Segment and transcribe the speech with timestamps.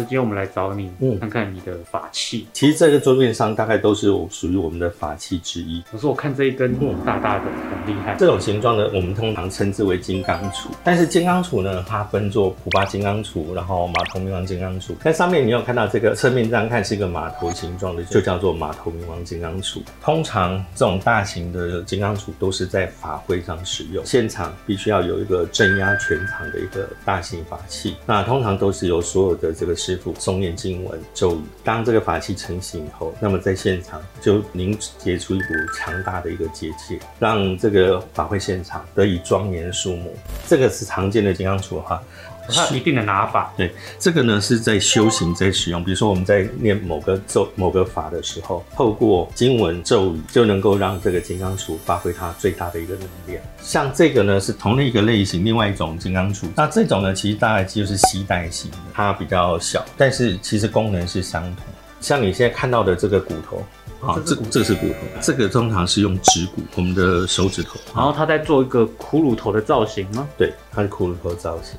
[0.00, 2.46] 今天我们来找你，嗯看看你的法器。
[2.52, 5.82] 其实这个桌面上大概都是我属于我们的法器之一。
[5.90, 6.74] 可是我看这一根
[7.04, 8.16] 大大的，很厉害。
[8.18, 10.66] 这种形状的，我们通常称之为金刚杵。
[10.84, 14.94] 但是金刚杵呢，它分作普巴金刚杵，然后马头冥王金刚杵。
[15.02, 19.80] 在上面你有看到这个侧面这样看是一个马头形状的，就叫做马头冥王金刚杵。
[20.02, 27.96] 通常这种大型的金刚杵都是在法会上使用，现场必须要有一个镇压全场的一个大型法器。
[28.06, 31.40] 那通常都是由所有的这个师傅诵念经文咒语。
[31.64, 40.14] 当这个法器成型以后，那么在现场就凝结出一股强大的一个结界，让这个法会现场得以庄严肃穆。
[40.46, 42.02] 这个是常见的金刚杵哈，
[42.48, 53.42] 它一定的拿法，对，这个呢是在修行在使用，比如说我们在念某个咒、某个法的时候，透过经文咒语就能够让这个金刚杵发挥它最大的一个能量。
[53.62, 61.64] 像这个呢是同类一个类型，另外一种金刚杵，那这种呢其实大概就是吸带型的，它比较小，但是其实功能是相同。
[62.00, 63.64] 像你现在看到的这个骨头。
[64.00, 67.80] 好，这这是骨头，这个通常是用指骨，我们的手指头。
[67.94, 70.28] 然后他在做一个骷髅头的造型吗？
[70.38, 71.74] 对，它是骷髅头造型。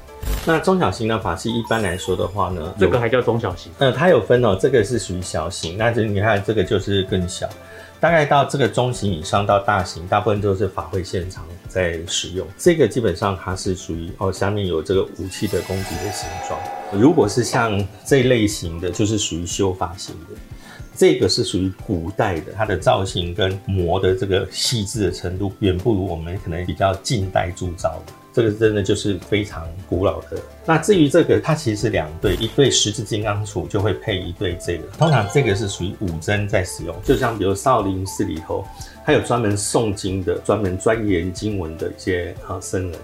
[0.45, 3.71] 那中小型的法器一般来说的话呢，这个还叫中小型。
[3.77, 7.47] 呃，它有分哦，这个是属于小型，那这你看这个就是更小，
[8.01, 12.45] 大概到这个中型以上到大型，大部分都是法会现场在使用。
[12.57, 16.59] 这个基本上它是属于哦，下面有这个武器的攻击的形状。
[16.91, 20.35] 如果是像这类型的，就是属于修法型的。
[20.99, 28.11] 这个是属于古代的，它的造型跟磨的这个细致的程度，远不如我们可能比较近代铸造的。
[28.33, 30.37] 这个真的就是非常古老的。
[30.65, 34.83] 那至于这个，它其实是两对，一对十字金刚杵就会配一对这个。
[34.97, 38.65] 通常这个是属于武僧在使用，就像比如少林寺里头，
[39.05, 42.99] 它有专门诵经的、专门钻研经文的一些啊僧人。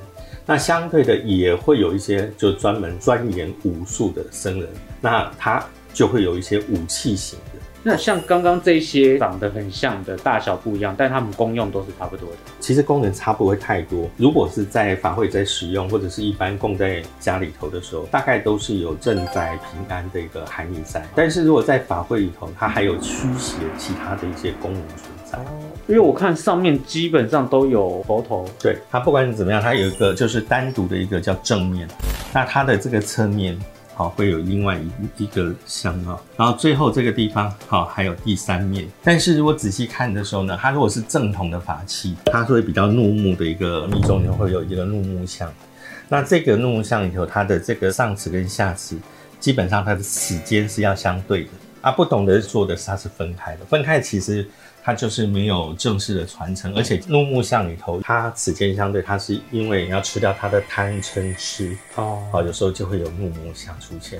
[0.46, 7.40] 那相对的也会有一些就专门钻研武术的僧人，那他就会有一些武器型。
[7.88, 12.36] 那像刚刚这些长得很像的，大小不一样，但它们功用都是差不多的。
[12.60, 14.10] 其实功能差不会太多。
[14.17, 21.05] 如果是在法会在使用，或者是一般供在家里头的时候，大概都是有赈灾平安的一个含义在。
[21.14, 25.37] 但是如果在法会里头，它还有驱邪其他的一些功能存在。
[25.86, 31.87] 因为我看上面基本上都有佛头，对它不管怎么样，它有一个就是单独的一个叫正面，
[32.33, 33.55] 那它的这个侧面。
[33.98, 38.86] 好，会有另外一一个香啊，然后最后这个地方好，还有第三面。
[39.02, 45.50] 但是如果仔细看的时候呢，它如果是正统的法器，它会比较怒目的一个密宗里会有一个怒目像。
[46.10, 48.98] 那这个怒目像里头，它的这个上齿跟下齿，
[49.39, 51.50] 基本上它的齿间是要相对的。
[51.80, 54.45] 啊，不懂得做的是它是分开的，分开其实。
[54.86, 64.20] 它就是没有正式的传承，而且怒目像里头，它此间相对，它是因为要吃掉它的贪嗔痴哦，好，有时候就会有怒目像出现。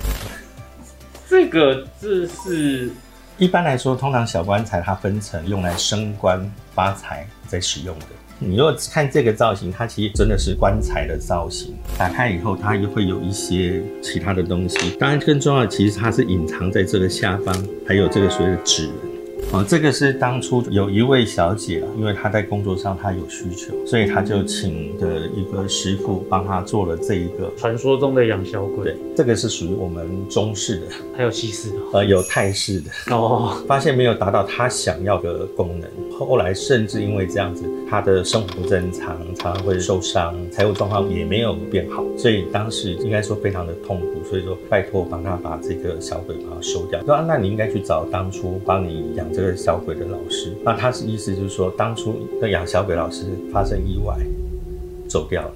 [1.28, 2.90] 这个字是
[3.38, 6.44] 一般来说，通常小棺材它分成用来升官
[6.74, 8.06] 发财在使用的。
[8.40, 11.76] 你如果看这个造型，它其实真的是棺材的造型。
[11.96, 14.96] 打开以后，它又会有一些其他的东西。
[14.98, 17.54] 当然，更重要的其实它是隐藏在这个下方，
[17.86, 19.15] 还有这个所谓的纸人。
[19.52, 28.84] 哦，这个是当初有一位小姐啊，因为她在工作上她有需求，所以她就请的一个师傅帮她做了这一个传说中的养小鬼。
[28.86, 30.86] 对，这个是属于我们中式的，
[31.16, 32.90] 还有西式的，呃，有泰式的。
[33.14, 47.00] 哦，发现没有达到她想要的功能，后来甚至因为这样子，她的生活不正常，常常会受伤，财务状况也没有变好，所以当时应该说非常的痛苦，所以说拜托帮她把这个小鬼把它收掉。
[47.04, 49.26] 说啊，那你应该去找当初帮你养。
[49.36, 54.16] 这个小鬼的老师，那他是意思就是说，当初那养小鬼老师发生意外
[55.06, 55.52] 走掉了，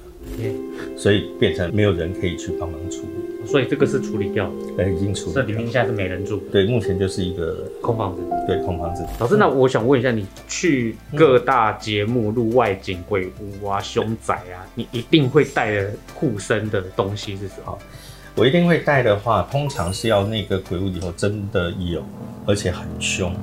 [0.99, 5.33] 所以变成没有人可以去帮忙处理，所以这个是处理掉了，对，已经处理。
[5.33, 9.03] 这里面现在是没人住，对，目前就是一个空房子，对，空房子。
[9.19, 17.79] 老师，那我想问一下，你去各大节目录外景、鬼屋啊、凶宅啊，你一定会带的护身的东西是什么？
[18.37, 22.05] 我一定会带的话，通常是要那个鬼屋里头真的有，
[22.47, 23.35] 而且很凶。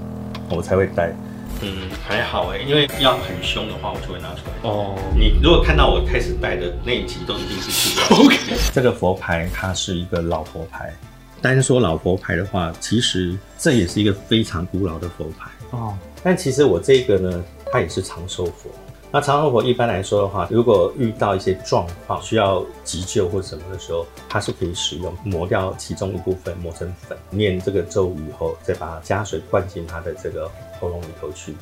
[0.50, 1.14] 我才会戴，
[1.62, 4.70] 嗯，还好哎，因为要很凶的话，我就会拿出来。
[4.70, 8.04] 哦，你如果看到我开始戴的那一集，都一定是去的。
[8.16, 8.38] OK，
[8.74, 10.94] 这个佛牌它是一个老佛牌，
[11.42, 15.98] 单说老佛牌的话，其实这也是一个非常古老的佛牌哦。
[16.24, 18.70] 但其实我这个呢，它也是长寿佛。
[19.10, 31.56] 那长生火一般来说的话，如果遇到一些状况需要急救或什么的时候，它是可以使用磨掉其中一部分，磨成粉，念这个咒语后，再把加水灌进它的这个喉咙里头去，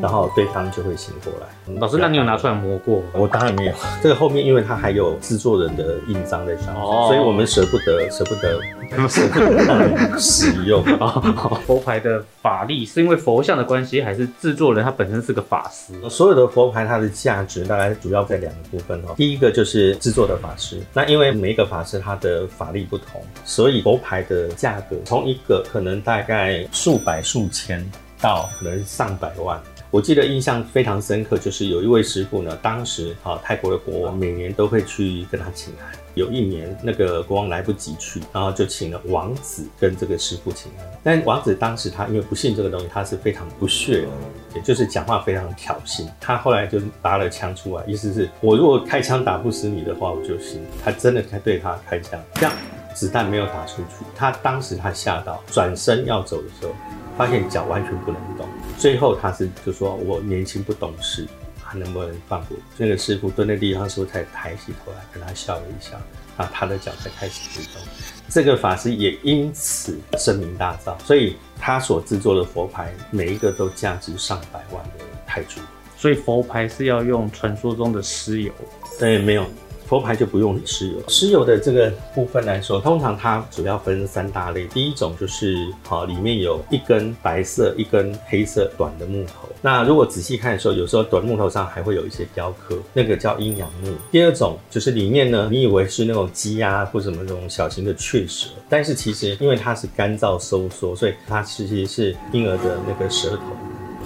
[0.00, 1.74] 然后对方就会醒过来。
[1.80, 3.02] 老师，那你有拿出来磨过？
[3.12, 3.72] 我当然没有。
[4.02, 8.60] 这个后面因为它还有制作人的印章在上面，哦所以我们舍不得，舍不得，
[9.08, 10.82] 舍不得让人使用。
[11.66, 15.92] 佛牌的法力是因为佛像的关系，还是制作人他本身是个法师？
[16.08, 19.14] 所有的佛牌它的价值大概主要在两个部分哦。
[19.16, 27.84] 第一个就是制作的法师，那因为每一个法师他的法力不同，所以佛牌的价格从一个可能大概数百数千
[28.20, 29.60] 到可能上百万。
[29.90, 35.90] 我记得印象非常深刻，就是有一位师傅呢，当时啊泰国的国王每年都会去跟他请安。
[36.14, 40.86] 有一年那个国王来不及去，然后就请了王子跟这个师傅请安。
[41.02, 44.06] 但王子当时他因为不信这个东西，他是非常不屑，
[44.54, 46.06] 也就是讲话非常挑衅。
[46.20, 50.60] 他后来就拔了枪出来，意思是我如果开枪打不死你的话，我就信。
[50.84, 52.52] 他真的在对他开枪，这样
[52.98, 54.04] 子弹没有打出去。
[54.16, 56.74] 他当时他吓到，转身要走的时候，
[57.16, 58.44] 发现脚完全不能动。
[58.76, 61.24] 最后他是就说我年轻不懂事，
[61.62, 62.56] 还能不能放过？
[62.76, 65.96] 那个师傅蹲在地上，师傅才抬起头来跟他笑了一笑，
[66.36, 67.80] 啊，他的脚才开始移动。
[68.28, 75.60] 这个法师也因此声名大噪，所以他所制作的佛牌每一个都价值上百万的泰铢。
[75.96, 78.52] 所以佛牌是要用传说中的尸油。
[78.98, 79.46] 对，没有
[79.88, 80.98] 佛牌就不用石油。
[81.08, 84.66] 石油的这个部分来说，通常它主要分三大类。
[84.66, 89.48] 第一种就是好，里面有一根白色、一根黑色短的木头。
[89.62, 93.92] 那如果仔细看的时候，有时候短木头上还会有一些雕刻，那个叫阴阳木。
[94.10, 103.42] 第二种就是里面呢，你以为是那种鸡鸭或什么那种小型的雀舌，但是其实因为它是干燥收缩，所以它其实是婴儿的那个舌头。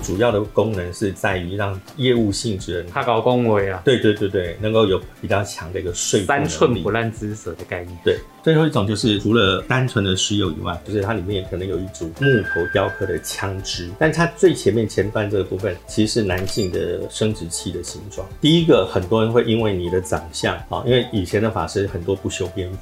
[0.02, 7.96] 主要的功能是在于让业务性质的人，他搞恭维啊，对对对对，能够有比较强的一个说服三寸不烂之舌的概念。
[8.04, 18.26] 对，最后一种就是除了单纯的石油以外，就是它里面可能有一组木头雕刻的枪支，但它最前面前段这个部分其实是男性的生殖器的形状。
[18.40, 22.78] 第一个，很多人会因为你的长相啊，因为以前的法师很多不修边幅。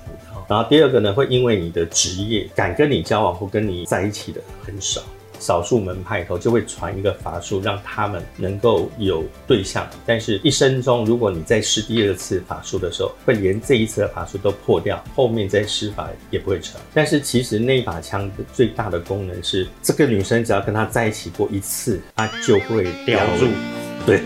[0.48, 5.00] 然后第二个呢，会因为你的职业，敢跟你交往或跟你在一起的很少。
[5.40, 9.88] 少数门派头就会传一个法术，让他们能够有对象。
[10.06, 16.80] 但是，一生中如果你在施第二次法术的时候，会连这一次的法术都破掉，后面再施法也不会成。
[16.94, 23.46] 但是，其实那一把枪最大的功能是，这个女生只要跟他在一起过一次，她就会叼住。
[24.06, 24.20] 对。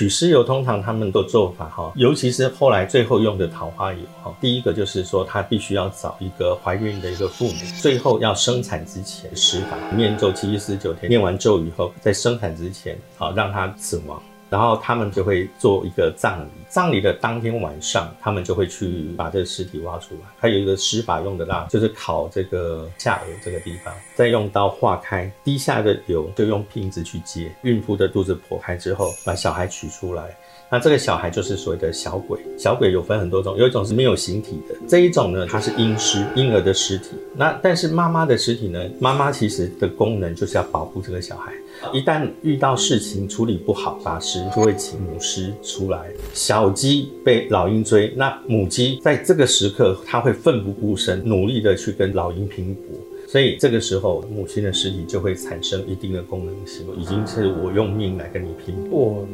[0.00, 14.22] 取尸油通常他们的做法哈，尤其是后来最后用的桃花油哈，第一个就是说他必须要找一个怀孕的一个妇女，最后要生产之前施法念咒七七四十九天，念完咒以后，在生产之前好让她死亡。
[14.50, 20.20] 然后他们就会做一个葬礼，葬礼的当天晚上，他们就会去把这个尸体挖出来。
[20.38, 27.50] 还有一个施法用的蜡，就是烤这个下颚这个地方，再用刀划开，滴下的油就用瓶子去接。
[27.62, 30.36] 孕妇的肚子剖开之后，把小孩取出来。
[30.72, 37.08] 那这个小孩就是所谓的小鬼，小鬼有分很多种，有一种是没有形体的，这一种呢，它是婴尸，婴儿的尸体。
[37.34, 41.52] 那但是妈妈的尸体呢，妈妈其实的功能就是要保护这个小孩。
[41.92, 46.06] 一旦遇到事情处理不好，法师就会请母狮出来。
[46.34, 52.82] 小鸡被老鹰追，那母鸡在这个时刻，它会奋不顾身，努力的去跟老鹰拼搏。
[53.26, 59.26] 所以这个时候，母亲的尸体就会产生一定的功能性，已经是我用命来跟你拼搏。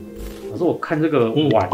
[0.56, 1.68] 可是我看这个碗，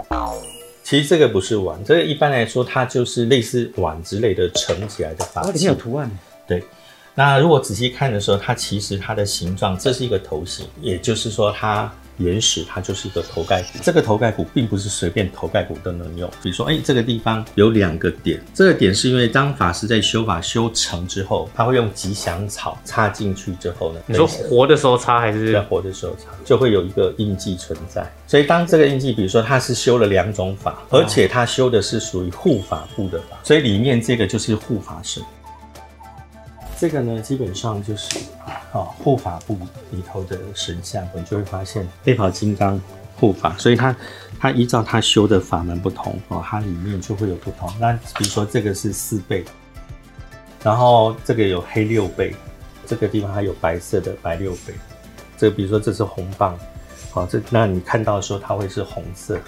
[0.82, 5.74] 其实这个不是碗，这个一般来说它就是类似碗之类的盛起来的法器它里面有。
[5.78, 6.10] 图案。
[6.48, 6.60] 对，
[7.14, 13.78] 那如果仔细看的时候，它其实它的形状，这是一个头型，也就是说它原始它就是一个头盖骨。
[13.82, 25.60] 这个头盖骨并不是随便头盖骨都能用，比如说，哎，这个地方有两个点，这个点是因为当法师在修法修成之后，他会用吉祥草插进去之后呢，你说活的时候插还是在？
[25.62, 28.10] 活的时候插，就会有一个印记存在。
[28.26, 35.22] 所以当这个印记，比如说他是修了两种法，而且他修的是属于护法部的法，所以里面这个就是护法神。
[36.82, 39.56] 这个呢，基本上就是啊护法部
[39.92, 42.80] 里头的神像，你就会发现背跑金刚
[43.14, 43.94] 护法，所以它
[44.40, 47.72] 它依照它修的法门不同哦，它里面就会有不同。
[47.78, 49.44] 那比如说这个是四倍，
[50.64, 52.34] 然后这个有黑六倍，
[52.84, 54.74] 这个地方还有白色的白六倍。
[55.38, 56.58] 这比如说这是红棒，
[57.12, 59.38] 好、这那你看到的时候它会是红色，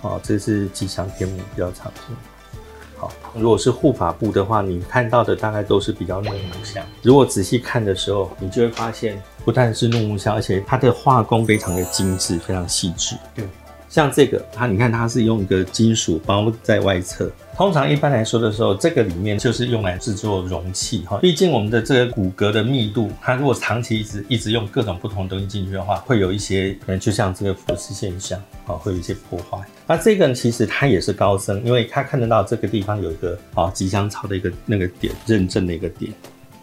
[0.00, 2.33] 哦，这是吉祥天母比较常见。
[2.96, 6.84] 好，如果是护法部的话，你看到的大概都是比较怒目香。
[7.02, 13.16] 如果仔细看的时候，你就会发现，不但是怒目香，而且它的画工非常的精致，非常细致。
[13.34, 13.44] 对，
[13.94, 17.30] 像这个，它你看它是用一个金属包在外侧。
[17.56, 21.16] 通常一般来说的时候，这个里面就是用来制作容器哈。
[21.18, 28.36] 毕竟我们的这个骨骼的密度，它如果长期一直一直用各种不同的东西进去的话，会有一些可能就像这个腐蚀现象
[28.66, 29.64] 啊，会有一些破坏。
[29.86, 36.12] 那这个其实它也是高僧，因为它看得到这个地方有一个啊吉祥草的一个那个点认证的一个点。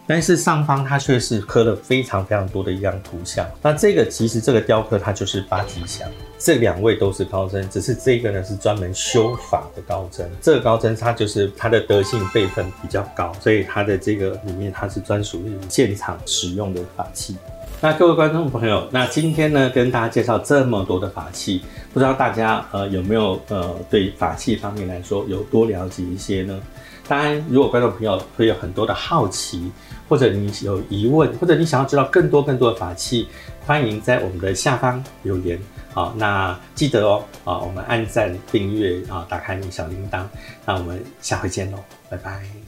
[0.06, 3.46] 但是上方它却是刻了非常非常多的一样图像。
[3.62, 10.28] 那这个其实这个雕刻它就是八吉祥，这两位都是高僧，只是这个呢是专门修法的高僧。
[10.40, 17.36] 这个高僧他就是他的德性辈分比较高，所以他的这个里面它是专属于现场使用的法器。
[17.80, 26.60] 那各位观众朋友，那今天呢跟大家介绍这么多的法器，不知道大家呃有没有呃对法器方面来说有多了解一些呢？
[27.08, 29.70] 当然，如果观众朋友会有很多的好奇，
[30.08, 33.28] 或者你有疑问，或者你想要知道更多更多的法器，
[33.66, 35.58] 欢迎在我们的下方留言。
[35.92, 40.24] 好，那记得哦，啊，我们按赞、订阅啊，打开你小铃铛。
[40.64, 41.78] 那我们下回见喽，
[42.08, 42.61] 拜拜。